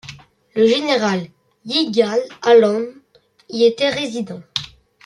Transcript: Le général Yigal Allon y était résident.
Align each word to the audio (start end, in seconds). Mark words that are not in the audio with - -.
Le 0.55 0.65
général 0.65 1.27
Yigal 1.63 2.19
Allon 2.43 2.87
y 3.49 3.65
était 3.65 3.89
résident. 3.91 4.41